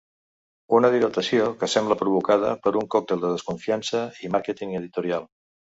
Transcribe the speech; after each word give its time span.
Una 0.77 0.89
dilació 0.95 1.51
que 1.61 1.69
sembla 1.75 1.99
provocada 2.01 2.55
per 2.65 2.75
un 2.83 2.91
còctel 2.97 3.25
de 3.27 3.35
desconfiança 3.37 4.05
i 4.25 4.35
màrqueting 4.37 4.79
editorial. 4.83 5.35